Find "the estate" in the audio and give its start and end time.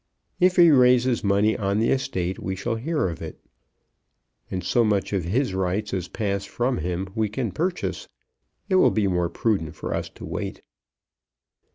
1.77-2.39